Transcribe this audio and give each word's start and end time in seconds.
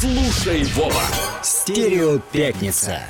Слушай, 0.00 0.62
Вова! 0.74 1.02
Стерео 1.42 2.20
Пятница. 2.30 3.02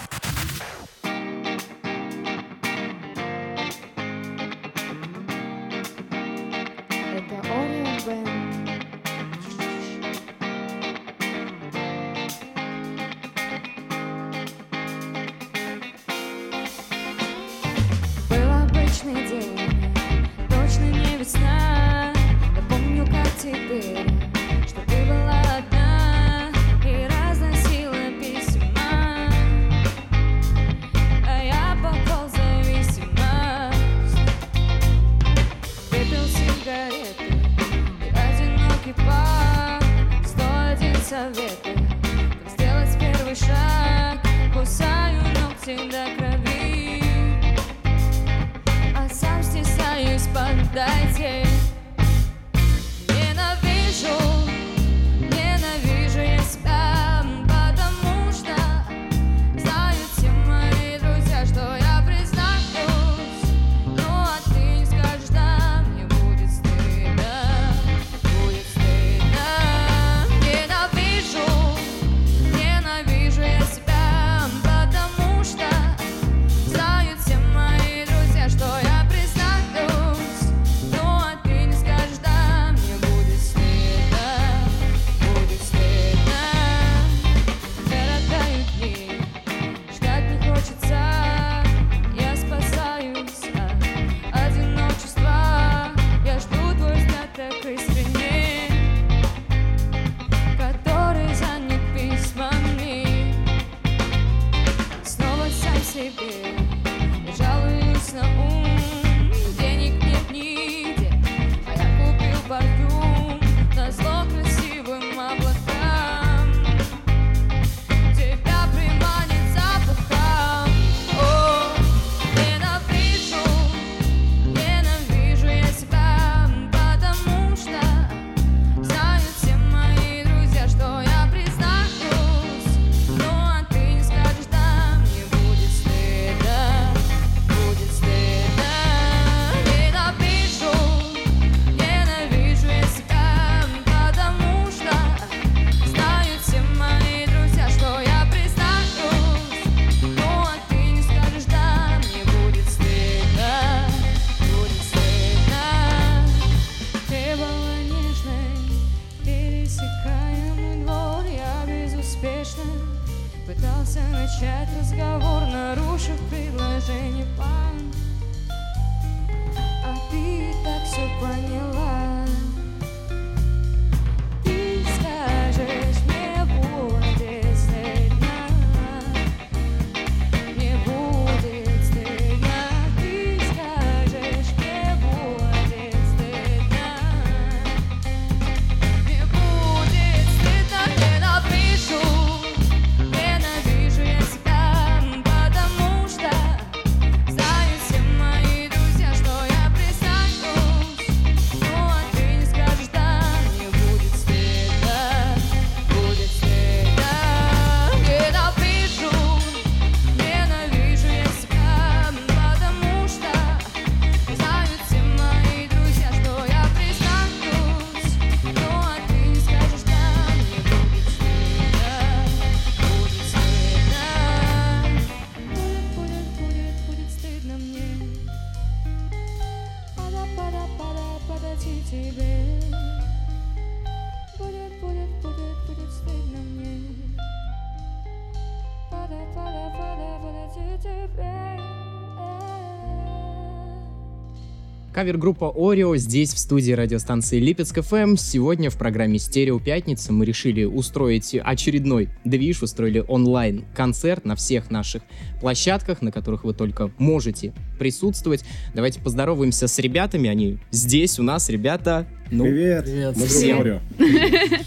Кавер-группа 244.98 245.53
Орео 245.54 245.97
здесь, 245.97 246.34
в 246.34 246.41
студии 246.41 246.72
радиостанции 246.72 247.38
Липецк 247.38 247.82
ФМ. 247.82 248.16
Сегодня 248.16 248.69
в 248.69 248.76
программе 248.76 249.20
«Стерео 249.20 249.60
Пятница» 249.60 250.12
мы 250.12 250.25
решили 250.25 250.64
устроить 250.64 251.36
очередной 251.41 252.09
движ, 252.25 252.64
устроили 252.64 253.04
онлайн-концерт 253.06 254.24
на 254.24 254.34
всех 254.34 254.72
наших 254.72 255.04
площадках, 255.41 256.02
на 256.02 256.10
которых 256.10 256.42
вы 256.42 256.52
только 256.52 256.90
можете 256.98 257.52
присутствовать. 257.78 258.42
Давайте 258.74 258.98
поздороваемся 258.98 259.68
с 259.68 259.78
ребятами, 259.78 260.28
они 260.28 260.58
здесь 260.72 261.20
у 261.20 261.22
нас, 261.22 261.48
ребята. 261.48 262.04
Ну, 262.32 262.42
Привет! 262.42 262.86
Привет 262.86 263.16
всем. 263.18 263.80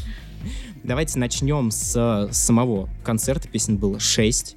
Давайте 0.85 1.19
начнем 1.19 1.71
с 1.71 1.93
э, 1.93 2.31
самого 2.31 2.87
концерта. 3.03 3.49
Песен 3.49 3.75
было 3.75 3.99
шесть. 3.99 4.55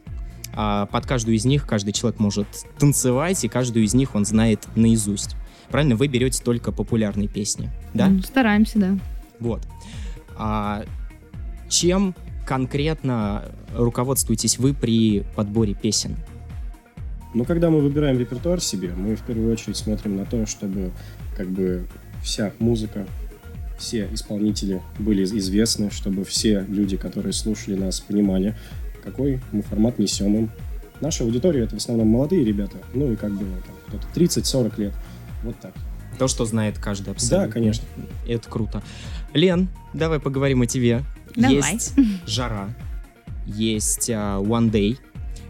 А 0.53 0.87
под 0.87 1.05
каждую 1.05 1.35
из 1.35 1.44
них 1.44 1.67
каждый 1.67 1.93
человек 1.93 2.20
может 2.20 2.47
танцевать, 2.79 3.43
и 3.43 3.49
каждую 3.49 3.85
из 3.85 3.93
них 3.93 4.15
он 4.15 4.25
знает 4.25 4.61
наизусть. 4.77 5.35
Правильно? 5.71 5.97
Вы 5.97 6.07
берете 6.09 6.43
только 6.43 6.73
популярные 6.73 7.29
песни, 7.29 7.71
да? 7.95 8.09
Ну, 8.09 8.23
Стараемся, 8.23 8.79
да. 8.79 8.99
Вот. 9.41 9.63
А 10.37 10.85
чем 11.69 12.15
конкретно 12.47 13.45
руководствуетесь 13.75 14.59
вы 14.59 14.75
при 14.75 15.25
подборе 15.35 15.75
песен? 15.75 16.17
Ну, 17.35 17.45
когда 17.45 17.69
мы 17.71 17.81
выбираем 17.81 18.19
репертуар 18.19 18.61
себе, 18.61 18.93
мы 18.97 19.17
в 19.17 19.23
первую 19.23 19.53
очередь 19.53 19.77
смотрим 19.77 20.17
на 20.17 20.25
то, 20.25 20.47
чтобы 20.47 20.93
как 21.37 21.49
бы 21.49 21.87
вся 22.23 22.53
музыка 22.61 23.07
все 23.77 24.09
исполнители 24.13 24.81
были 25.01 25.23
из- 25.23 25.33
известны, 25.33 25.91
чтобы 25.91 26.25
все 26.25 26.65
люди, 26.69 26.97
которые 26.97 27.33
слушали 27.33 27.75
нас, 27.75 27.99
понимали, 28.01 28.55
какой 29.03 29.41
мы 29.51 29.63
формат 29.63 29.99
несем 29.99 30.37
им. 30.37 30.51
Наша 31.01 31.25
аудитория— 31.25 31.63
это 31.65 31.75
в 31.75 31.79
основном 31.79 32.07
молодые 32.07 32.45
ребята, 32.45 32.77
ну 32.95 33.13
и 33.13 33.17
как 33.17 33.33
бы 33.33 33.45
там, 33.67 33.75
кто-то 33.89 34.07
30-40 34.15 34.79
лет. 34.81 34.95
Вот 35.44 35.58
так. 35.61 35.75
То, 36.19 36.29
что 36.29 36.44
знает 36.44 36.79
каждый 36.79 37.11
абсолютно. 37.11 37.46
Да, 37.46 37.52
конечно. 37.52 37.85
Это 38.26 38.49
круто. 38.49 38.82
Лен, 39.32 39.69
давай 39.93 40.20
поговорим 40.20 40.62
о 40.62 40.67
тебе. 40.67 41.02
Давай. 41.37 41.75
Есть 41.75 41.94
жара, 42.26 42.69
есть 43.46 44.08
а, 44.11 44.41
One 44.41 44.70
Day, 44.70 44.99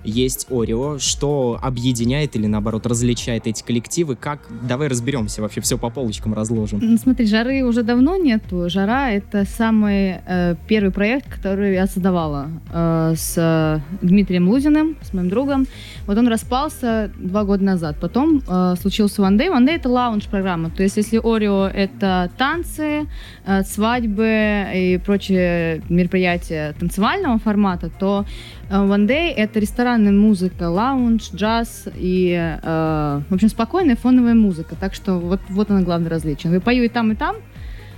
есть 0.04 0.46
Орео. 0.50 0.98
Что 0.98 1.58
объединяет 1.62 2.36
или 2.36 2.46
наоборот 2.46 2.86
различает 2.86 3.46
эти 3.46 3.62
коллективы? 3.62 4.16
Как? 4.16 4.40
Давай 4.68 4.88
разберемся 4.88 5.42
вообще, 5.42 5.60
все 5.60 5.78
по 5.78 5.90
полочкам 5.90 6.34
разложим. 6.34 6.78
Ну, 6.82 6.96
смотри, 6.96 7.26
жары 7.26 7.64
уже 7.64 7.82
давно 7.82 8.16
нету. 8.16 8.68
Жара 8.68 9.10
это 9.10 9.44
самый 9.44 10.20
э, 10.26 10.56
первый 10.68 10.90
проект, 10.90 11.28
который 11.28 11.74
я 11.74 11.86
создавала 11.86 12.48
э, 12.72 13.14
с 13.16 13.34
э, 13.36 13.80
Дмитрием 14.04 14.48
Лузиным, 14.48 14.96
с 15.02 15.12
моим 15.12 15.28
другом. 15.28 15.66
Вот 16.06 16.18
он 16.18 16.28
распался 16.28 17.10
два 17.18 17.44
года 17.44 17.64
назад. 17.64 17.96
Потом 18.00 18.42
э, 18.46 18.74
случился 18.80 19.22
One 19.22 19.38
Day. 19.38 19.48
One 19.48 19.66
Day 19.66 19.76
это 19.76 19.88
лаунж-программа. 19.88 20.70
То 20.70 20.82
есть, 20.82 20.96
если 20.96 21.18
Орео 21.22 21.66
это 21.66 22.30
танцы, 22.36 23.06
э, 23.46 23.62
свадьбы 23.62 24.66
и 24.74 25.00
прочие 25.04 25.82
мероприятия 25.88 26.74
танцевального 26.78 27.38
формата, 27.38 27.90
то 27.98 28.24
э, 28.68 28.74
One 28.74 29.06
Day 29.06 29.32
это 29.32 29.58
ресторанная 29.94 30.12
музыка, 30.12 30.68
лаунж, 30.68 31.30
джаз 31.34 31.88
и, 31.96 32.32
э, 32.62 33.22
в 33.28 33.34
общем, 33.34 33.48
спокойная 33.48 33.96
фоновая 33.96 34.34
музыка. 34.34 34.76
Так 34.78 34.94
что 34.94 35.18
вот, 35.18 35.40
вот 35.48 35.70
оно 35.70 35.82
главное 35.82 36.10
различие. 36.10 36.52
Я 36.52 36.60
пою 36.60 36.84
и 36.84 36.88
там, 36.88 37.12
и 37.12 37.14
там, 37.14 37.36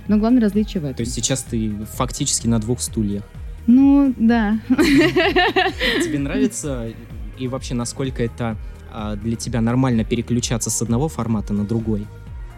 но 0.07 0.17
главное 0.17 0.41
различие 0.41 0.81
в 0.81 0.85
этом. 0.85 0.95
То 0.97 1.01
есть 1.01 1.13
сейчас 1.13 1.43
ты 1.43 1.71
фактически 1.93 2.47
на 2.47 2.59
двух 2.59 2.81
стульях. 2.81 3.23
Ну, 3.65 4.13
да. 4.17 4.59
Тебе 4.69 6.19
нравится 6.19 6.89
и 7.37 7.47
вообще 7.47 7.73
насколько 7.73 8.23
это 8.23 8.57
а, 8.91 9.15
для 9.15 9.35
тебя 9.35 9.61
нормально 9.61 10.03
переключаться 10.03 10.69
с 10.69 10.81
одного 10.81 11.07
формата 11.07 11.53
на 11.53 11.65
другой? 11.65 12.05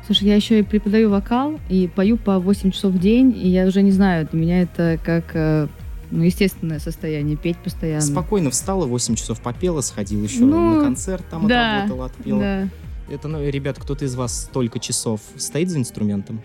Слушай, 0.06 0.30
я 0.30 0.36
еще 0.36 0.59
и 0.59 0.63
преподаю 0.63 1.09
вокал, 1.09 1.59
и 1.69 1.89
пою 1.94 2.18
по 2.18 2.39
8 2.39 2.71
часов 2.71 2.94
в 2.94 3.00
день, 3.00 3.36
и 3.36 3.50
я 3.50 3.65
уже 3.65 3.81
не 3.81 3.91
знаю, 3.91 4.27
для 4.31 4.39
меня 4.39 4.62
это 4.62 5.00
как 5.03 5.24
э, 5.33 5.68
ну, 6.12 6.24
естественное 6.24 6.80
состояние, 6.80 7.38
петь 7.38 7.58
постоянно. 7.58 8.02
Спокойно 8.02 8.50
встала, 8.50 8.86
8 8.86 9.16
часов 9.16 9.42
попела, 9.42 9.82
сходил 9.82 10.24
еще 10.24 10.42
Ну, 10.42 10.76
на 10.76 10.84
концерт, 10.84 11.24
там 11.30 11.48
да, 11.48 11.84
отработала, 11.84 12.06
отпела. 12.08 12.40
Да. 12.40 12.70
Это, 13.10 13.28
ну, 13.28 13.48
ребят, 13.48 13.78
кто-то 13.80 14.06
из 14.06 14.16
вас 14.16 14.44
столько 14.44 14.80
часов 14.80 15.22
стоит 15.38 15.70
за 15.70 15.80
инструментом? 15.80 16.42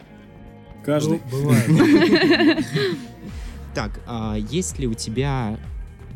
Каждый. 0.84 1.20
Ну, 1.30 1.38
бывает. 1.38 2.64
Так, 3.74 4.00
а 4.06 4.36
есть 4.36 4.78
ли 4.78 4.86
у 4.86 4.94
тебя 4.94 5.58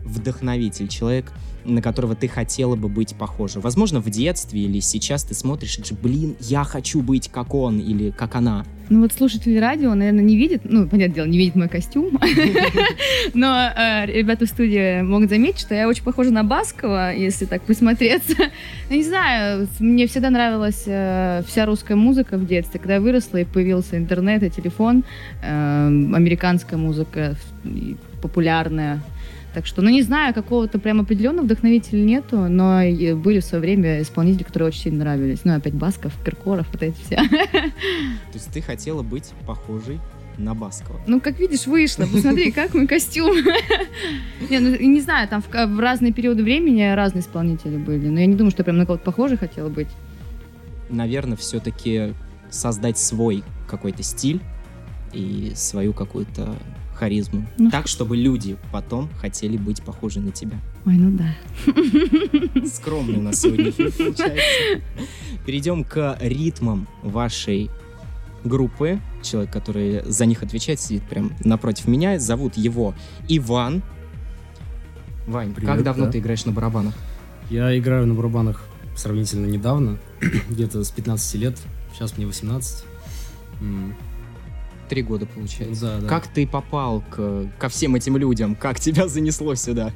вдохновитель, 0.05 0.87
человек, 0.87 1.33
на 1.65 1.83
которого 1.83 2.15
ты 2.15 2.29
хотела 2.29 2.77
бы 2.77 2.89
быть 2.89 3.17
похожа? 3.17 3.59
Возможно, 3.59 4.01
в 4.01 4.09
детстве 4.11 4.63
или 4.63 4.79
сейчас 4.79 5.25
ты 5.25 5.35
смотришь 5.35 5.77
и 5.77 5.83
говоришь, 5.83 5.99
блин, 5.99 6.37
я 6.39 6.63
хочу 6.63 7.03
быть 7.03 7.29
как 7.29 7.55
он 7.55 7.81
или 7.81 8.11
как 8.11 8.37
она. 8.37 8.65
Ну 8.91 9.03
вот 9.03 9.13
слушатели 9.13 9.59
радио, 9.59 9.95
наверное, 9.95 10.25
не 10.25 10.37
видят, 10.37 10.63
ну, 10.65 10.89
понятное 10.89 11.17
дело, 11.17 11.27
не 11.27 11.37
видят 11.37 11.57
мой 11.57 11.69
костюм, 11.69 12.19
но 13.35 13.71
э, 13.77 14.07
ребята 14.07 14.47
в 14.47 14.49
студии 14.49 15.03
могут 15.03 15.29
заметить, 15.29 15.61
что 15.61 15.75
я 15.75 15.89
очень 15.89 16.03
похожа 16.03 16.31
на 16.31 16.43
Баскова, 16.43 17.15
если 17.15 17.45
так 17.45 17.63
присмотреться. 17.63 18.37
Ну, 18.89 18.97
не 18.97 19.03
знаю, 19.03 19.69
мне 19.79 20.07
всегда 20.07 20.31
нравилась 20.31 20.85
э, 20.87 21.43
вся 21.47 21.67
русская 21.67 21.97
музыка 21.97 22.39
в 22.39 22.47
детстве. 22.47 22.81
Когда 22.81 22.95
я 22.95 23.01
выросла 23.01 23.39
и 23.39 23.45
появился 23.45 23.99
интернет 23.99 24.43
и 24.43 24.51
телефон, 24.51 25.05
э, 25.43 25.87
американская 25.87 26.79
музыка 26.79 27.37
популярная. 28.23 29.01
Так 29.55 29.67
что, 29.67 29.83
ну, 29.83 29.89
не 29.89 30.03
знаю, 30.03 30.35
какого-то 30.35 30.79
прям 30.79 31.01
определенного 31.01 31.47
вдохновителя 31.47 32.01
нету, 32.01 32.49
но 32.49 32.83
и 32.83 33.15
были 33.15 33.41
в 33.41 33.45
свое 33.45 33.63
время 33.63 34.03
исполнители, 34.03 34.43
которые 34.43 34.69
очень 34.69 34.83
сильно 34.83 35.01
нравились. 35.01 35.41
Ну, 35.45 35.55
опять 35.55 35.75
Басков, 35.75 36.13
Киркоров, 36.25 36.67
вот 36.73 36.83
эти 36.83 36.97
все. 37.03 37.17
То 37.17 38.35
есть 38.35 38.53
ты 38.53 38.61
хотела 38.61 39.03
быть 39.03 39.33
похожей 39.47 39.99
на 40.37 40.55
Баскова. 40.55 41.01
Ну, 41.07 41.21
как 41.21 41.39
видишь, 41.39 41.67
вышло. 41.67 42.07
Посмотри, 42.07 42.53
как 42.53 42.75
мой 42.75 42.87
костюм. 42.87 43.35
Не, 44.49 44.59
ну, 44.61 44.77
не 44.77 45.01
знаю, 45.01 45.29
там 45.29 45.43
в, 45.43 45.49
в 45.49 45.81
разные 45.81 46.13
периоды 46.13 46.43
времени 46.43 46.83
разные 46.95 47.23
исполнители 47.23 47.77
были. 47.77 48.09
Но 48.09 48.21
я 48.21 48.27
не 48.27 48.35
думаю, 48.35 48.51
что 48.51 48.61
я 48.61 48.65
прям 48.65 48.79
на 48.79 48.87
кого-то 48.87 49.05
похожий 49.05 49.37
хотела 49.37 49.69
быть. 49.69 49.89
Наверное, 50.91 51.37
все-таки 51.37 52.15
создать 52.51 52.99
свой 52.99 53.43
какой-то 53.67 54.03
стиль 54.03 54.41
и 55.13 55.53
свою 55.55 55.93
какую-то 55.93 56.55
харизму. 56.99 57.47
Ну, 57.59 57.71
так, 57.71 57.87
чтобы 57.87 58.17
люди 58.17 58.57
потом 58.73 59.09
хотели 59.21 59.57
быть 59.57 59.83
похожи 59.83 60.21
на 60.21 60.33
тебя. 60.33 60.59
Ой, 60.85 60.95
ну 60.95 61.17
да. 61.17 61.35
Скромный 62.67 63.19
у 63.19 63.23
нас 63.23 63.41
сегодня 63.41 63.71
эфир 63.71 63.93
получается. 63.93 64.43
Перейдем 65.47 65.85
к 65.85 66.19
ритмам 66.21 66.89
вашей 67.03 67.71
группы. 68.45 69.01
Человек, 69.23 69.53
который 69.53 70.03
за 70.05 70.27
них 70.27 70.43
отвечает, 70.43 70.81
сидит 70.81 71.05
прям 71.05 71.33
напротив 71.45 71.87
меня. 71.87 72.19
Зовут 72.19 72.57
его 72.57 72.95
Иван. 73.29 73.83
Вань, 75.27 75.55
Привет, 75.55 75.71
как 75.71 75.83
давно 75.85 76.07
да. 76.07 76.13
ты 76.13 76.19
играешь 76.19 76.45
на 76.47 76.53
барабанах? 76.53 76.95
Я 77.51 77.77
играю 77.79 78.07
на 78.07 78.15
барабанах 78.15 78.65
сравнительно 78.97 79.47
недавно, 79.47 79.99
где-то 80.51 80.83
с 80.83 80.91
15 80.91 81.35
лет. 81.37 81.59
Сейчас 81.93 82.17
мне 82.17 82.27
18. 82.27 82.85
Три 84.89 85.03
года, 85.03 85.27
получается. 85.27 85.83
Да, 85.83 86.01
да. 86.01 86.09
Как 86.09 86.27
ты 86.29 86.47
попал 86.47 87.03
к, 87.11 87.51
ко 87.59 87.69
всем 87.69 87.95
этим 87.95 88.17
людям? 88.17 88.55
Как 88.55 88.81
тебя 88.81 89.09
занесло 89.09 89.55
сюда? 89.55 89.93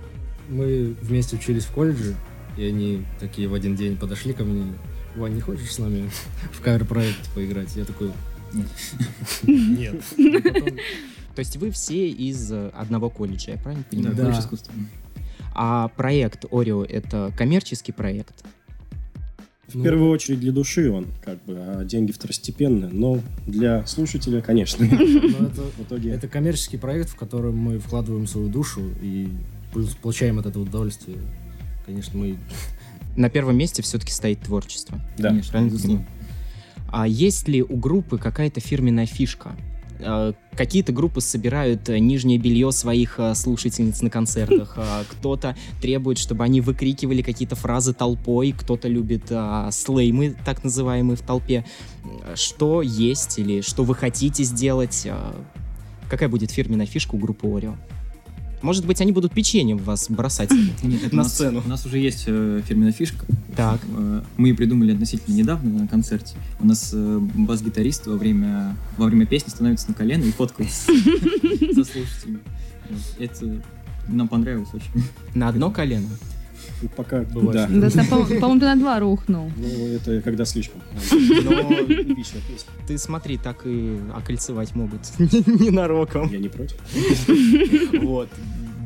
Мы 0.49 0.95
вместе 1.01 1.37
учились 1.37 1.65
в 1.65 1.73
колледже, 1.73 2.15
и 2.57 2.65
они 2.65 3.05
такие 3.19 3.49
в 3.49 3.55
один 3.55 3.75
день 3.75 3.97
подошли 3.97 4.33
ко 4.33 4.45
мне. 4.45 4.75
Вань, 5.17 5.35
не 5.35 5.41
хочешь 5.41 5.73
с 5.73 5.79
нами 5.79 6.11
в 6.53 6.61
кавер-проект 6.61 7.31
поиграть? 7.35 7.75
Я 7.77 7.85
такой... 7.85 8.13
Нет. 9.43 10.03
То 11.35 11.39
есть 11.39 11.57
вы 11.57 11.71
все 11.71 12.11
из 12.11 12.53
э, 12.53 12.69
одного 12.75 13.09
колледжа, 13.09 13.53
я 13.53 13.57
правильно 13.57 13.85
понимаю? 13.91 14.15
Да. 14.15 14.43
А 15.55 15.89
проект 15.89 16.45
Орео— 16.51 16.85
это 16.89 17.33
коммерческий 17.37 17.93
проект? 17.93 18.45
В 19.73 19.77
Ну, 19.77 19.85
первую 19.85 20.11
очередь 20.11 20.41
для 20.41 20.53
души 20.53 20.91
он, 20.91 21.07
как 21.25 21.43
бы, 21.45 21.57
а 21.59 21.85
деньги 21.85 22.13
второстепенные, 22.13 22.91
но 22.93 23.21
для 23.47 23.87
слушателя, 23.87 24.41
конечно. 24.41 24.85
это 24.85 25.63
В 25.79 25.83
итоге 25.83 26.11
Это 26.11 26.29
коммерческий 26.29 26.77
проект, 26.77 27.11
в 27.11 27.17
который 27.17 27.53
мы 27.53 27.79
вкладываем 27.79 28.27
свою 28.27 28.49
душу 28.49 28.83
и 29.01 29.29
получаем 30.03 30.39
от 30.39 30.47
этого 30.47 30.65
удовольствие. 30.65 31.19
Конечно, 31.87 32.19
мы... 32.19 32.39
На 33.17 33.29
первом 33.31 33.57
месте 33.57 33.83
все-таки 33.83 34.13
стоит 34.13 34.41
творчество. 34.41 35.01
Да. 35.19 35.31
Конечно, 35.31 35.53
Правильно. 35.53 36.07
А 36.91 37.09
есть 37.09 37.49
ли 37.49 37.63
у 37.63 37.77
группы 37.77 38.19
какая-то 38.19 38.61
фирменная 38.61 39.07
фишка? 39.07 39.57
А, 40.05 40.35
Какие-то 40.57 40.93
группы 40.93 41.23
собирают 41.23 41.89
э, 41.89 41.99
нижнее 41.99 42.39
белье 42.39 42.73
своих 42.73 43.19
э, 43.19 43.35
слушательниц 43.35 44.03
на 44.03 44.11
концертах, 44.11 44.77
кто-то 45.11 45.57
требует, 45.81 46.19
чтобы 46.19 46.45
они 46.45 46.61
выкрикивали 46.61 47.23
какие-то 47.23 47.57
фразы 47.57 47.95
толпой, 47.95 48.53
кто-то 48.53 48.87
любит 48.89 49.33
слеймы, 49.71 50.37
так 50.45 50.63
называемые, 50.63 51.17
в 51.17 51.23
толпе. 51.23 51.65
Что 52.35 52.83
есть 52.83 53.39
или 53.39 53.63
что 53.63 53.85
вы 53.85 53.95
хотите 53.95 54.45
сделать? 54.45 55.07
Какая 56.11 56.29
будет 56.29 56.51
фирменная 56.51 56.87
фишка 56.87 57.15
у 57.15 57.19
группы 57.19 57.49
Орео? 57.49 57.77
Может 58.63 58.87
быть, 58.87 59.01
они 59.01 59.13
будут 59.13 59.33
печеньем 59.33 59.79
вас 59.79 60.09
бросать 60.09 60.51
Нет, 60.83 61.03
на 61.13 61.21
у 61.21 61.25
нас- 61.25 61.35
сцену. 61.35 61.63
У 61.65 61.69
нас 61.69 61.85
уже 61.87 61.99
есть 61.99 62.25
э, 62.27 62.63
фирменная 62.67 62.93
фишка. 62.93 63.25
Так. 63.57 63.81
Э, 63.97 64.23
Мы 64.37 64.49
ее 64.49 64.55
придумали 64.55 64.93
относительно 64.93 65.35
недавно 65.35 65.81
на 65.81 65.89
концерте. 65.89 66.35
У 66.61 66.67
нас 66.67 66.91
э, 66.95 67.19
бас-гитарист 67.21 68.07
во 68.07 68.17
время, 68.17 68.77
во 68.97 69.07
время 69.07 69.27
песни 69.27 69.51
становится 69.51 69.89
на 69.89 69.95
колено 69.95 70.25
и 70.25 70.31
фоткается 70.31 70.87
со 71.75 71.85
слушателями. 71.85 72.41
Это 73.19 73.63
нам 74.09 74.29
понравилось 74.29 74.69
очень. 74.73 74.91
На 75.35 75.49
одно 75.49 75.71
колено. 75.71 76.09
Пока, 76.89 77.23
Бывает. 77.23 77.69
да. 77.71 77.91
Да, 77.91 78.05
по-моему, 78.05 78.61
ты 78.61 78.67
на 78.67 78.77
два 78.77 79.01
рухнул. 79.01 79.51
Ну, 79.57 79.87
это 79.89 80.21
когда 80.23 80.45
слишком. 80.45 80.81
Но 81.45 81.87
ты 82.87 82.99
смотри, 82.99 83.39
так 83.39 83.63
и 83.67 83.99
окольцевать 84.15 84.75
могут 84.75 85.01
ненароком. 85.19 86.29
Я 86.31 86.39
не 86.39 86.49
против. 86.49 86.77
Вот. 88.03 88.29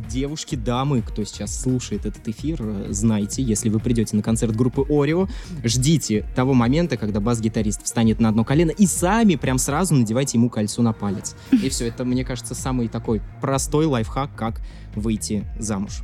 Девушки, 0.08 0.54
дамы, 0.54 1.02
кто 1.02 1.24
сейчас 1.24 1.60
слушает 1.60 2.06
этот 2.06 2.26
эфир, 2.28 2.62
знайте, 2.90 3.42
если 3.42 3.68
вы 3.68 3.80
придете 3.80 4.14
на 4.16 4.22
концерт 4.22 4.54
группы 4.54 4.84
Орео, 4.88 5.28
ждите 5.64 6.24
того 6.36 6.54
момента, 6.54 6.96
когда 6.96 7.18
бас-гитарист 7.18 7.82
встанет 7.84 8.20
на 8.20 8.28
одно 8.28 8.44
колено 8.44 8.70
и 8.70 8.86
сами 8.86 9.34
прям 9.34 9.58
сразу 9.58 9.94
надевайте 9.96 10.38
ему 10.38 10.48
кольцо 10.48 10.80
на 10.80 10.92
палец. 10.92 11.34
И 11.50 11.68
все, 11.70 11.88
это, 11.88 12.04
мне 12.04 12.24
кажется, 12.24 12.54
самый 12.54 12.86
такой 12.86 13.20
простой 13.40 13.86
лайфхак, 13.86 14.30
как 14.36 14.60
выйти 14.94 15.44
замуж. 15.58 16.02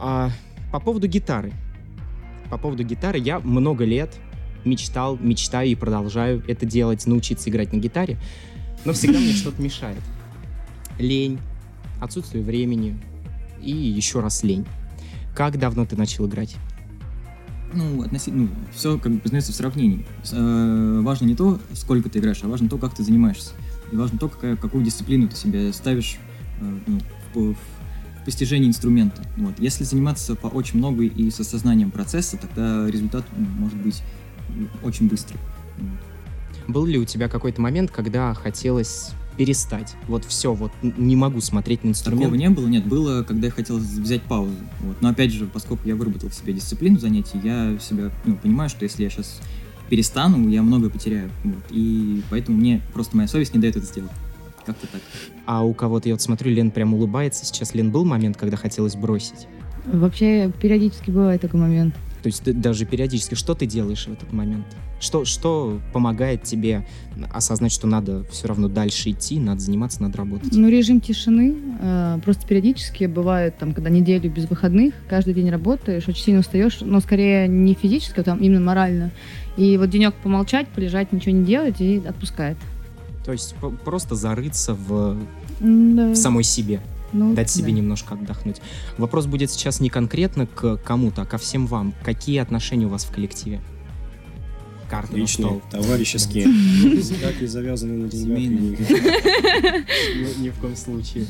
А, 0.00 0.30
по 0.72 0.80
поводу 0.80 1.06
гитары. 1.06 1.52
По 2.50 2.58
поводу 2.58 2.82
гитары 2.82 3.18
я 3.18 3.40
много 3.40 3.84
лет 3.84 4.14
мечтал, 4.64 5.16
мечтаю 5.16 5.70
и 5.70 5.74
продолжаю 5.74 6.42
это 6.46 6.66
делать, 6.66 7.06
научиться 7.06 7.50
играть 7.50 7.72
на 7.72 7.78
гитаре. 7.78 8.18
Но 8.84 8.92
всегда 8.92 9.18
мне 9.18 9.32
что-то 9.32 9.60
мешает. 9.60 10.00
Лень, 10.98 11.38
отсутствие 12.00 12.42
времени 12.42 12.98
и 13.62 13.70
еще 13.70 14.20
раз 14.20 14.42
лень. 14.42 14.66
Как 15.34 15.58
давно 15.58 15.84
ты 15.86 15.96
начал 15.96 16.26
играть? 16.26 16.56
Ну, 17.72 18.02
относительно, 18.02 18.48
все 18.74 18.98
как 18.98 19.12
бы 19.12 19.18
познается 19.20 19.52
в 19.52 19.54
сравнении. 19.54 20.06
Э, 20.32 21.00
важно 21.02 21.26
не 21.26 21.34
то, 21.34 21.60
сколько 21.74 22.08
ты 22.08 22.18
играешь, 22.18 22.40
а 22.42 22.48
важно 22.48 22.68
то, 22.68 22.78
как 22.78 22.94
ты 22.94 23.02
занимаешься. 23.02 23.52
И 23.92 23.96
важно 23.96 24.18
то, 24.18 24.28
какая, 24.28 24.56
какую 24.56 24.84
дисциплину 24.84 25.28
ты 25.28 25.36
себе 25.36 25.72
ставишь 25.72 26.16
э, 26.60 26.78
ну, 26.86 26.98
в, 27.34 27.54
в 27.54 27.56
постижении 28.28 28.68
инструмента. 28.68 29.22
Вот. 29.38 29.54
Если 29.58 29.84
заниматься 29.84 30.34
по 30.34 30.48
очень 30.48 30.80
много 30.80 31.02
и 31.02 31.30
с 31.30 31.40
осознанием 31.40 31.90
процесса, 31.90 32.36
тогда 32.36 32.86
результат 32.86 33.24
может 33.58 33.78
быть 33.78 34.02
очень 34.82 35.08
быстрый. 35.08 35.38
Вот. 35.78 36.74
Был 36.74 36.84
ли 36.84 36.98
у 36.98 37.06
тебя 37.06 37.30
какой-то 37.30 37.62
момент, 37.62 37.90
когда 37.90 38.34
хотелось 38.34 39.12
перестать? 39.38 39.94
Вот 40.08 40.26
все, 40.26 40.52
вот 40.52 40.70
не 40.82 41.16
могу 41.16 41.40
смотреть 41.40 41.84
на 41.84 41.88
инструмент. 41.88 42.24
Такого 42.24 42.38
не 42.38 42.50
было, 42.50 42.66
нет, 42.66 42.84
было, 42.84 43.22
когда 43.22 43.46
я 43.46 43.50
хотел 43.50 43.78
взять 43.78 44.20
паузу. 44.20 44.52
Вот. 44.80 45.00
Но 45.00 45.08
опять 45.08 45.32
же, 45.32 45.46
поскольку 45.46 45.88
я 45.88 45.96
выработал 45.96 46.28
в 46.28 46.34
себе 46.34 46.52
дисциплину 46.52 46.98
занятий, 46.98 47.40
я 47.42 47.78
себя 47.78 48.10
ну, 48.26 48.36
понимаю, 48.36 48.68
что 48.68 48.82
если 48.82 49.04
я 49.04 49.08
сейчас 49.08 49.40
перестану, 49.88 50.50
я 50.50 50.62
многое 50.62 50.90
потеряю. 50.90 51.30
Вот. 51.44 51.64
И 51.70 52.22
поэтому 52.28 52.58
мне 52.58 52.82
просто 52.92 53.16
моя 53.16 53.26
совесть 53.26 53.54
не 53.54 53.60
дает 53.60 53.76
это 53.76 53.86
сделать. 53.86 54.12
Как-то 54.68 54.86
так. 54.86 55.00
А 55.46 55.64
у 55.64 55.72
кого-то, 55.72 56.08
я 56.08 56.14
вот 56.14 56.20
смотрю, 56.20 56.52
Лен 56.52 56.70
прям 56.70 56.92
улыбается. 56.92 57.46
Сейчас, 57.46 57.74
Лен, 57.74 57.90
был 57.90 58.04
момент, 58.04 58.36
когда 58.36 58.56
хотелось 58.56 58.96
бросить? 58.96 59.48
Вообще, 59.86 60.52
периодически 60.60 61.10
бывает 61.10 61.40
такой 61.40 61.58
момент. 61.58 61.94
То 62.22 62.26
есть 62.26 62.42
даже 62.60 62.84
периодически, 62.84 63.34
что 63.34 63.54
ты 63.54 63.64
делаешь 63.64 64.06
в 64.06 64.12
этот 64.12 64.32
момент? 64.32 64.66
Что, 65.00 65.24
что 65.24 65.80
помогает 65.92 66.42
тебе 66.42 66.84
осознать, 67.32 67.72
что 67.72 67.86
надо 67.86 68.24
все 68.24 68.48
равно 68.48 68.68
дальше 68.68 69.10
идти, 69.10 69.38
надо 69.38 69.60
заниматься, 69.60 70.02
надо 70.02 70.18
работать? 70.18 70.52
Ну, 70.52 70.68
режим 70.68 71.00
тишины. 71.00 71.56
э, 71.80 72.18
Просто 72.24 72.46
периодически 72.46 73.04
бывает, 73.04 73.56
там, 73.58 73.72
когда 73.72 73.88
неделю 73.88 74.30
без 74.30 74.50
выходных, 74.50 74.94
каждый 75.08 75.34
день 75.34 75.48
работаешь, 75.50 76.08
очень 76.08 76.24
сильно 76.24 76.40
устаешь, 76.40 76.78
но 76.80 77.00
скорее 77.00 77.46
не 77.46 77.74
физически, 77.74 78.20
а 78.20 78.24
там 78.24 78.38
именно 78.38 78.60
морально. 78.60 79.12
И 79.56 79.76
вот 79.76 79.88
денек 79.88 80.14
помолчать, 80.14 80.66
полежать, 80.68 81.12
ничего 81.12 81.34
не 81.34 81.44
делать 81.44 81.80
и 81.80 82.02
отпускает. 82.04 82.58
То 83.28 83.32
есть 83.32 83.54
просто 83.84 84.14
зарыться 84.14 84.72
в, 84.72 85.18
М-да. 85.60 86.12
в 86.12 86.16
самой 86.16 86.44
себе, 86.44 86.80
Ну, 87.12 87.34
дать 87.34 87.50
себе 87.50 87.66
да. 87.66 87.72
немножко 87.72 88.14
отдохнуть. 88.14 88.62
Вопрос 88.96 89.26
будет 89.26 89.50
сейчас 89.50 89.80
не 89.80 89.90
конкретно 89.90 90.46
к 90.46 90.78
кому-то, 90.78 91.20
а 91.20 91.26
ко 91.26 91.36
всем 91.36 91.66
вам. 91.66 91.92
Какие 92.02 92.38
отношения 92.38 92.86
у 92.86 92.88
вас 92.88 93.04
в 93.04 93.10
коллективе? 93.12 93.60
Карты 94.88 95.12
на 95.12 95.16
Личные, 95.18 95.46
стол. 95.48 95.62
товарищеские. 95.70 96.46
Никак 96.46 97.38
не 97.38 97.46
завязаны 97.48 98.04
на 98.04 98.08
деньгах. 98.08 98.80
ни 100.38 100.48
в 100.48 100.58
коем 100.58 100.74
случае. 100.74 101.26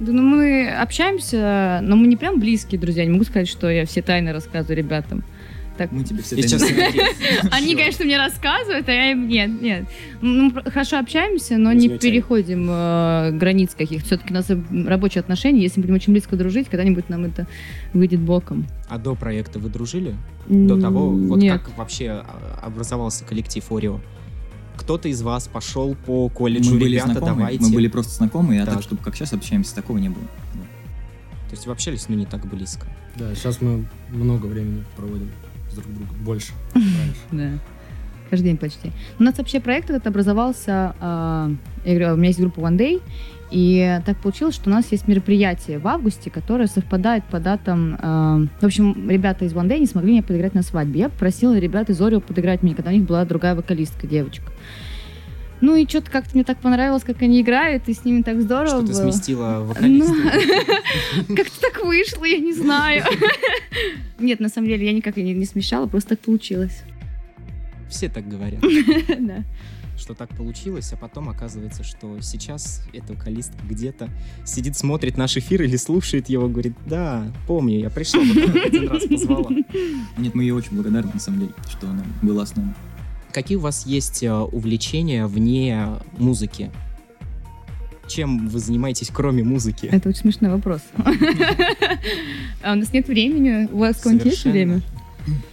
Да, 0.00 0.12
ну 0.12 0.22
мы 0.22 0.70
общаемся, 0.70 1.80
но 1.82 1.94
мы 1.96 2.06
не 2.06 2.16
прям 2.16 2.40
близкие 2.40 2.80
друзья. 2.80 3.04
Не 3.04 3.10
могу 3.10 3.24
сказать, 3.24 3.48
что 3.48 3.68
я 3.68 3.84
все 3.84 4.00
тайны 4.00 4.32
рассказываю 4.32 4.78
ребятам. 4.78 5.22
Так, 5.78 5.92
Мы 5.92 6.02
тебе 6.02 6.22
все 6.24 6.36
сейчас 6.42 6.60
Они, 7.52 7.76
конечно, 7.76 8.04
мне 8.04 8.18
рассказывают, 8.18 8.88
а 8.88 8.92
я 8.92 9.12
им 9.12 9.28
нет, 9.28 9.62
нет. 9.62 9.84
Ну, 10.20 10.50
про- 10.50 10.68
хорошо 10.68 10.98
общаемся, 10.98 11.56
но 11.56 11.72
не 11.72 11.88
переходим 11.88 12.66
э, 12.68 13.30
границ 13.32 13.76
каких. 13.78 14.02
Все-таки 14.02 14.32
у 14.32 14.34
нас 14.34 14.50
рабочие 14.86 15.20
отношения. 15.20 15.62
Если 15.62 15.80
будем 15.80 15.94
очень 15.94 16.12
близко 16.12 16.34
дружить, 16.36 16.68
когда-нибудь 16.68 17.08
нам 17.08 17.26
это 17.26 17.46
выйдет 17.94 18.18
боком. 18.18 18.66
А 18.88 18.98
до 18.98 19.14
проекта 19.14 19.60
вы 19.60 19.68
дружили? 19.68 20.16
До 20.48 20.80
того, 20.80 21.10
вот 21.10 21.40
как 21.44 21.76
вообще 21.78 22.08
а, 22.24 22.58
образовался 22.62 23.24
коллектив 23.24 23.64
Орио? 23.70 24.00
Кто-то 24.76 25.08
из 25.08 25.22
вас 25.22 25.46
пошел 25.46 25.94
по 26.06 26.28
колледжу, 26.28 26.72
Мы 26.74 26.80
были 26.80 26.94
ребята, 26.94 27.12
знакомы, 27.12 27.34
давайте. 27.36 27.62
мы 27.64 27.70
были 27.70 27.88
просто 27.88 28.12
знакомы, 28.14 28.58
а 28.60 28.64
Так. 28.66 28.74
так, 28.74 28.82
чтобы 28.82 29.02
как 29.02 29.14
сейчас 29.14 29.32
общаемся, 29.32 29.74
такого 29.76 29.98
не 29.98 30.08
было. 30.08 30.24
То 31.48 31.52
есть 31.52 31.66
вы 31.66 31.72
общались, 31.72 32.08
но 32.08 32.16
не 32.16 32.26
так 32.26 32.46
близко. 32.46 32.86
Да, 33.16 33.32
сейчас 33.34 33.60
мы 33.60 33.86
много 34.10 34.46
времени 34.46 34.84
проводим 34.96 35.30
друг 35.78 35.94
другом. 35.94 36.16
Больше. 36.24 36.52
Да. 37.32 37.50
Каждый 38.30 38.44
день 38.44 38.56
почти. 38.58 38.92
У 39.18 39.22
нас 39.22 39.38
вообще 39.38 39.58
проект 39.58 39.88
этот 39.88 40.06
образовался, 40.06 40.94
а, 41.00 41.50
я 41.84 41.94
говорю, 41.94 42.14
у 42.14 42.16
меня 42.16 42.28
есть 42.28 42.40
группа 42.40 42.60
One 42.60 42.76
Day, 42.76 43.00
и 43.50 44.00
так 44.04 44.18
получилось, 44.18 44.54
что 44.54 44.68
у 44.68 44.72
нас 44.72 44.92
есть 44.92 45.08
мероприятие 45.08 45.78
в 45.78 45.88
августе, 45.88 46.30
которое 46.30 46.66
совпадает 46.66 47.24
по 47.24 47.40
датам... 47.40 47.98
а, 48.00 48.40
в 48.60 48.64
общем, 48.64 49.08
ребята 49.08 49.46
из 49.46 49.54
One 49.54 49.68
Day 49.68 49.78
не 49.78 49.86
смогли 49.86 50.12
мне 50.12 50.22
подыграть 50.22 50.54
на 50.54 50.62
свадьбе. 50.62 51.00
Я 51.00 51.08
попросила 51.08 51.58
ребят 51.58 51.88
из 51.88 52.00
Орио 52.00 52.20
подыграть 52.20 52.62
мне, 52.62 52.74
когда 52.74 52.90
у 52.90 52.94
них 52.94 53.04
была 53.04 53.24
другая 53.24 53.54
вокалистка, 53.54 54.06
девочка. 54.06 54.52
Ну 55.60 55.74
и 55.76 55.88
что-то 55.88 56.10
как-то 56.10 56.30
мне 56.34 56.44
так 56.44 56.58
понравилось, 56.60 57.02
как 57.02 57.20
они 57.22 57.40
играют, 57.40 57.88
и 57.88 57.94
с 57.94 58.04
ними 58.04 58.22
так 58.22 58.40
здорово 58.40 58.68
Что 58.68 58.80
ты 58.86 58.92
было. 58.92 59.02
сместила 59.10 59.56
Ну, 59.58 59.64
вокалиста? 59.66 60.14
Как-то 61.36 61.60
так 61.60 61.84
вышло, 61.84 62.24
я 62.24 62.38
не 62.38 62.52
знаю. 62.52 63.04
Нет, 64.18 64.38
на 64.40 64.48
самом 64.48 64.68
деле 64.68 64.86
я 64.86 64.92
никак 64.92 65.16
не, 65.16 65.34
не 65.34 65.44
смещала, 65.46 65.86
просто 65.86 66.10
так 66.10 66.20
получилось. 66.20 66.82
Все 67.88 68.08
так 68.08 68.28
говорят, 68.28 68.60
Да. 69.18 69.44
что 69.96 70.14
так 70.14 70.28
получилось, 70.36 70.92
а 70.92 70.96
потом 70.96 71.28
оказывается, 71.30 71.82
что 71.82 72.20
сейчас 72.20 72.84
эта 72.92 73.14
вокалистка 73.14 73.56
где-то 73.68 74.10
сидит, 74.44 74.76
смотрит 74.76 75.16
наш 75.16 75.36
эфир 75.38 75.62
или 75.62 75.76
слушает 75.76 76.28
его, 76.28 76.48
говорит, 76.48 76.74
да, 76.86 77.32
помню, 77.46 77.80
я 77.80 77.90
пришла, 77.90 78.20
вот 78.22 78.64
один 78.66 78.88
раз 78.88 79.06
позвала. 79.06 79.50
Нет, 80.18 80.34
мы 80.34 80.44
ей 80.44 80.50
очень 80.52 80.72
благодарны, 80.74 81.10
на 81.14 81.20
самом 81.20 81.40
деле, 81.40 81.52
что 81.68 81.88
она 81.88 82.04
была 82.22 82.44
с 82.46 82.54
нами. 82.54 82.74
Какие 83.38 83.56
у 83.56 83.60
вас 83.60 83.86
есть 83.86 84.24
э, 84.24 84.32
увлечения 84.32 85.28
вне 85.28 85.90
музыки? 86.18 86.72
Чем 88.08 88.48
вы 88.48 88.58
занимаетесь, 88.58 89.10
кроме 89.14 89.44
музыки? 89.44 89.86
Это 89.86 90.08
очень 90.08 90.22
смешной 90.22 90.50
вопрос. 90.50 90.80
А 92.64 92.72
у 92.72 92.74
нас 92.74 92.92
нет 92.92 93.06
времени. 93.06 93.68
У 93.70 93.78
вас 93.78 93.98
кого-нибудь 93.98 94.26
есть 94.26 94.42
время? 94.42 94.82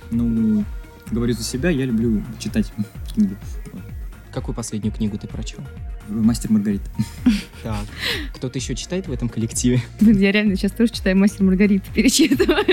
Ну, 0.09 0.65
говорю 1.11 1.35
за 1.35 1.43
себя, 1.43 1.69
я 1.69 1.85
люблю 1.85 2.23
читать 2.39 2.73
книги. 3.13 3.37
Какую 4.33 4.55
последнюю 4.55 4.91
книгу 4.91 5.19
ты 5.19 5.27
прочел? 5.27 5.59
Мастер 6.09 6.51
Маргарита. 6.51 6.89
Так, 7.61 7.85
кто-то 8.33 8.57
еще 8.57 8.73
читает 8.73 9.07
в 9.07 9.11
этом 9.11 9.29
коллективе? 9.29 9.79
Блин, 10.01 10.19
Я 10.19 10.31
реально 10.31 10.55
сейчас 10.55 10.71
тоже 10.71 10.91
читаю 10.91 11.17
«Мастер 11.17 11.41
и 11.41 11.45
Маргариту», 11.45 11.85
перечитываю. 11.93 12.65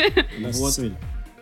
Вот. 0.52 0.80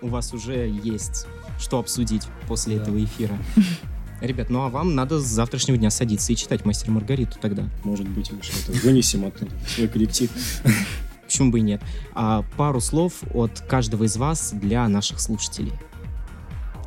У 0.03 0.09
вас 0.09 0.35
уже 0.35 0.69
есть 0.83 1.27
что 1.61 1.79
обсудить 1.79 2.27
после 2.49 2.77
Да. 2.77 2.83
этого 2.83 3.03
эфира. 3.05 3.37
Ребят, 4.21 4.51
ну 4.51 4.63
а 4.63 4.69
вам 4.69 4.95
надо 4.95 5.19
с 5.19 5.25
завтрашнего 5.25 5.79
дня 5.79 5.91
садиться 5.91 6.33
и 6.33 6.37
читать 6.37 6.65
«Мастер 6.65 6.91
Маргариту» 6.91 7.39
тогда. 7.41 7.65
Может 7.85 8.09
быть, 8.09 8.31
мы 8.33 8.43
что-то 8.43 8.73
вынесем 8.81 9.25
оттуда, 9.25 9.53
свой 9.67 9.89
коллектив. 9.89 10.31
Почему 11.25 11.51
бы 11.53 11.61
и 11.61 11.63
нет? 11.63 11.81
А 12.15 12.43
пару 12.57 12.81
слов 12.81 13.15
от 13.33 13.61
каждого 13.61 14.05
из 14.05 14.17
вас 14.17 14.53
для 14.53 14.87
наших 14.89 15.21
слушателей. 15.21 15.73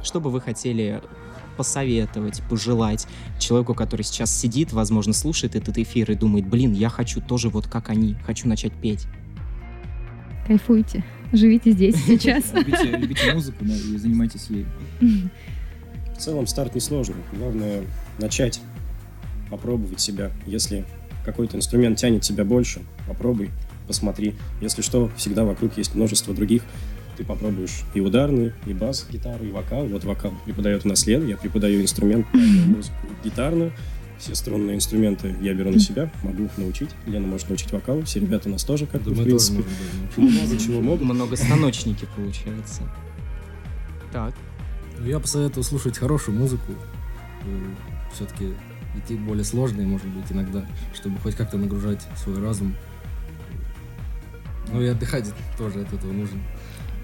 Что 0.03 0.19
бы 0.19 0.29
вы 0.29 0.41
хотели 0.41 1.01
посоветовать, 1.57 2.41
пожелать 2.49 3.07
человеку, 3.39 3.73
который 3.73 4.01
сейчас 4.01 4.35
сидит, 4.35 4.73
возможно, 4.73 5.13
слушает 5.13 5.55
этот 5.55 5.77
эфир 5.77 6.11
и 6.11 6.15
думает, 6.15 6.47
блин, 6.47 6.73
я 6.73 6.89
хочу 6.89 7.21
тоже 7.21 7.49
вот 7.49 7.67
как 7.67 7.89
они, 7.89 8.15
хочу 8.25 8.47
начать 8.47 8.73
петь. 8.73 9.05
Кайфуйте. 10.45 11.03
Живите 11.33 11.71
здесь 11.71 11.95
сейчас. 12.05 12.53
Любите, 12.53 12.83
любите 12.85 13.33
музыку, 13.33 13.65
да, 13.65 13.73
и 13.73 13.97
занимайтесь 13.97 14.47
ею. 14.49 14.67
В 16.15 16.19
целом 16.19 16.45
старт 16.47 16.75
несложный. 16.75 17.15
Главное 17.33 17.83
начать, 18.19 18.61
попробовать 19.49 19.99
себя. 19.99 20.31
Если 20.45 20.85
какой-то 21.25 21.57
инструмент 21.57 21.97
тянет 21.97 22.21
тебя 22.21 22.45
больше, 22.45 22.81
попробуй, 23.07 23.49
посмотри. 23.87 24.35
Если 24.61 24.83
что, 24.83 25.09
всегда 25.17 25.43
вокруг 25.43 25.75
есть 25.77 25.95
множество 25.95 26.33
других. 26.35 26.63
Ты 27.17 27.23
попробуешь 27.23 27.83
и 27.93 27.99
ударный, 27.99 28.53
и 28.65 28.73
бас, 28.73 29.05
гитару, 29.11 29.43
и 29.43 29.51
вокал. 29.51 29.85
Вот 29.87 30.03
вокал 30.03 30.33
преподает 30.45 30.85
у 30.85 30.89
нас 30.89 31.05
я 31.07 31.37
преподаю 31.37 31.81
инструмент, 31.81 32.25
музыку 32.33 32.95
гитарную. 33.23 33.73
Все 34.23 34.35
струнные 34.35 34.77
инструменты 34.77 35.35
я 35.41 35.53
беру 35.53 35.69
на 35.69 35.79
себя, 35.79 36.09
могу 36.23 36.49
научить. 36.55 36.91
Лена 37.05 37.27
может 37.27 37.49
научить 37.49 37.73
вокалу. 37.73 38.03
Все 38.03 38.21
ребята 38.21 38.47
у 38.47 38.53
нас 38.53 38.63
тоже, 38.63 38.85
как 38.85 39.03
Да, 39.03 39.11
в 39.11 39.21
принципе, 39.21 39.65
много 40.15 40.57
чего 40.57 40.79
могут. 40.79 41.01
Многостаночники, 41.01 42.07
получается. 42.15 42.83
Так, 44.13 44.33
Я 45.03 45.19
посоветую 45.19 45.65
слушать 45.65 45.97
хорошую 45.97 46.37
музыку. 46.37 46.71
Все-таки 48.13 48.53
идти 48.95 49.15
более 49.15 49.43
сложные, 49.43 49.85
может 49.85 50.07
быть, 50.07 50.31
иногда, 50.31 50.65
чтобы 50.93 51.19
хоть 51.19 51.35
как-то 51.35 51.57
нагружать 51.57 52.07
свой 52.15 52.39
разум. 52.39 52.77
Ну 54.71 54.81
и 54.81 54.87
отдыхать 54.87 55.25
тоже 55.57 55.81
от 55.81 55.91
этого 55.91 56.13
нужно. 56.13 56.39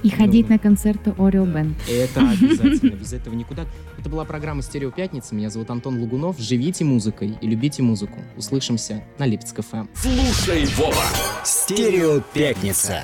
И 0.03 0.10
ходить 0.10 0.50
на 0.50 0.58
концерты 0.58 1.13
Орел 1.18 1.46
Бенд. 1.46 1.77
это 1.88 2.29
обязательно, 2.29 2.96
без 2.96 3.13
этого 3.13 3.34
никуда. 3.34 3.65
Это 3.98 4.10
была 4.10 4.25
программа 4.25 4.62
«Стерео 4.62 4.91
Пятница». 4.91 5.36
Меня 5.36 5.50
зовут 5.50 5.70
Антон 5.70 6.00
Лугунов. 6.00 6.39
Живите 6.39 6.86
музыкой 6.86 7.38
и 7.41 7.48
любите 7.48 7.84
музыку. 7.84 8.20
Услышимся 8.38 9.03
на 9.18 9.25
Липецк 9.25 9.60
ФМ. 9.62 9.88
Слушай, 9.94 10.65
Вова. 10.77 11.03
Стерео 11.44 12.22
Пятница. 12.34 13.03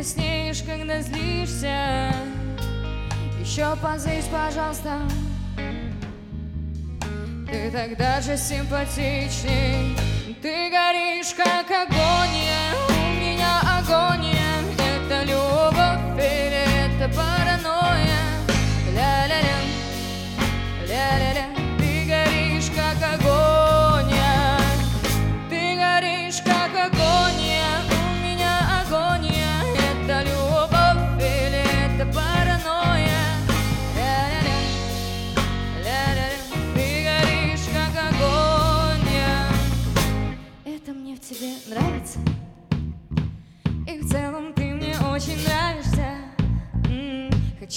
краснеешь, 0.00 0.62
когда 0.62 1.02
злишься. 1.02 2.10
Еще 3.38 3.76
позырь, 3.82 4.24
пожалуйста. 4.32 5.00
Ты 7.46 7.70
тогда 7.70 8.18
же 8.22 8.34
симпатичней. 8.38 9.94
Ты 10.40 10.70
горишь, 10.70 11.34
как 11.34 11.70
огонь 11.70 12.69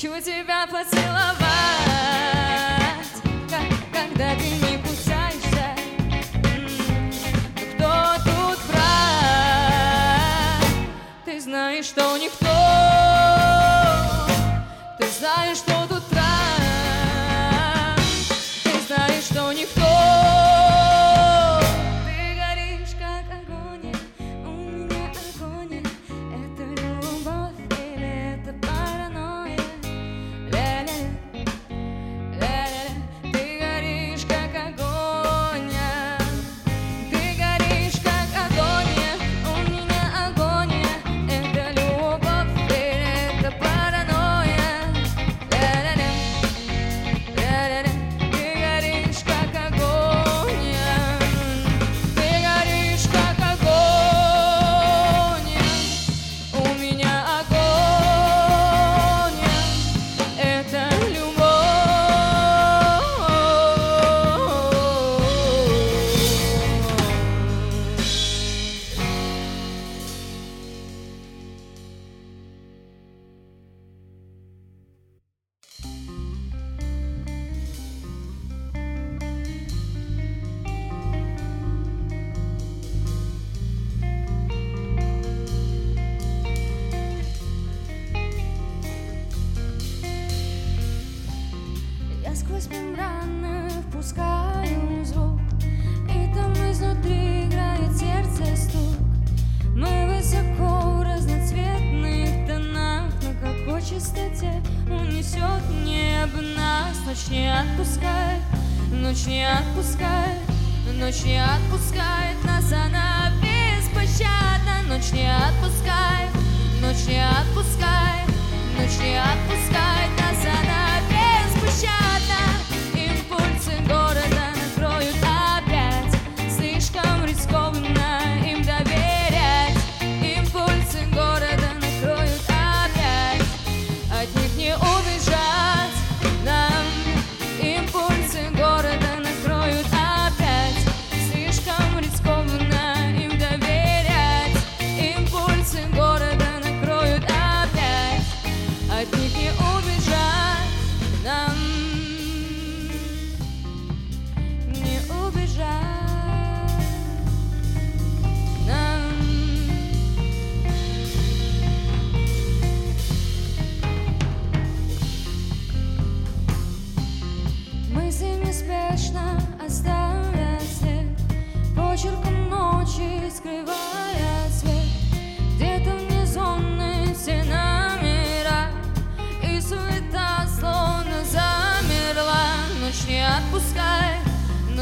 Хочу 0.04 0.20
тебя 0.20 0.68
поцеловать, 0.68 1.40
как, 3.50 3.64
когда 3.94 4.36
ты 4.36 4.50
не 4.50 4.78
кусаешься. 4.82 5.78
Кто 7.56 8.16
тут 8.26 8.60
прав? 8.70 10.66
Ты 11.24 11.40
знаешь, 11.40 11.86
что 11.86 12.18
никто 12.18 12.53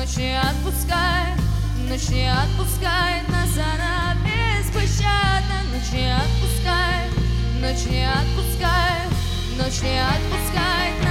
Ночь 0.02 0.18
не 0.18 0.36
отпускает, 0.36 1.38
ночь 1.88 2.10
не 2.10 2.28
отпускает 2.28 3.30
Нас 3.30 3.56
она 3.56 4.16
беспощадна 4.26 5.62
Ночь 5.72 5.92
не 5.94 6.12
отпускает, 6.12 7.12
ночь 7.62 7.86
не 7.86 8.10
отпускает 8.10 9.12
Ночь 9.60 9.82
не 9.84 10.02
отпускает 10.02 11.04
нас 11.04 11.11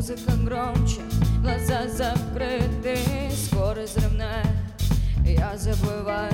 музыка 0.00 0.32
громче, 0.46 1.02
глаза 1.42 1.86
закрыты, 1.86 2.96
скоро 3.36 3.82
взрывная, 3.82 4.46
я 5.26 5.54
забываюсь, 5.58 6.32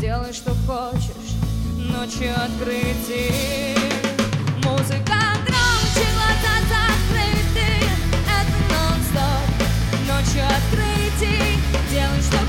делай 0.00 0.32
что 0.32 0.52
хочешь, 0.64 1.34
ночью 1.76 2.30
открытие. 2.36 3.74
Музыка 4.62 5.18
громче, 5.44 6.06
глаза 6.14 6.54
закрыты, 6.70 7.68
это 8.38 8.56
нон-стоп, 8.70 9.48
ночью 10.06 10.44
открытие, 10.46 11.58
делай 11.90 12.22
что 12.22 12.47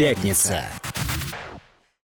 Пятница. 0.00 0.79